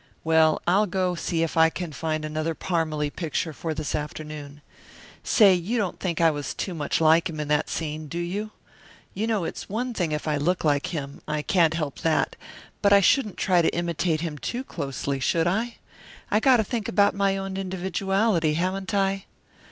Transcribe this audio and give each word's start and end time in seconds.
"Well, 0.23 0.63
I'll 0.65 0.87
go 0.87 1.13
see 1.13 1.43
if 1.43 1.55
I 1.55 1.69
can 1.69 1.91
find 1.91 2.25
another 2.25 2.55
Parmalee 2.55 3.11
picture 3.11 3.53
for 3.53 3.75
this 3.75 3.93
afternoon. 3.93 4.61
Say, 5.23 5.53
you 5.53 5.77
don't 5.77 5.99
think 5.99 6.19
I 6.19 6.31
was 6.31 6.55
too 6.55 6.73
much 6.73 6.99
like 6.99 7.29
him 7.29 7.39
in 7.39 7.49
that 7.49 7.69
scene, 7.69 8.07
do 8.07 8.17
you? 8.17 8.49
You 9.13 9.27
know 9.27 9.43
it's 9.43 9.69
one 9.69 9.93
thing 9.93 10.11
if 10.11 10.27
I 10.27 10.37
look 10.37 10.63
like 10.63 10.87
him 10.87 11.21
I 11.27 11.43
can't 11.43 11.75
help 11.75 11.99
that 11.99 12.35
but 12.81 12.91
I 12.91 12.99
shouldn't 12.99 13.37
try 13.37 13.61
to 13.61 13.69
imitate 13.75 14.21
him 14.21 14.39
too 14.39 14.63
closely, 14.63 15.19
should 15.19 15.45
I? 15.45 15.75
I 16.31 16.39
got 16.39 16.57
to 16.57 16.63
think 16.63 16.87
about 16.87 17.13
my 17.13 17.37
own 17.37 17.55
individuality, 17.55 18.55
haven't 18.55 18.95
I?" 18.95 19.25